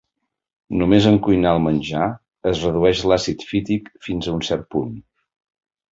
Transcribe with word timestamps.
Només 0.81 1.07
en 1.09 1.17
cuinar 1.27 1.51
el 1.57 1.61
menjar, 1.67 2.07
es 2.53 2.63
redueix 2.69 3.03
l'àcid 3.13 3.45
fític 3.53 3.93
fins 4.09 4.31
a 4.33 4.37
un 4.39 4.45
cert 4.49 4.67
punt. 4.77 5.01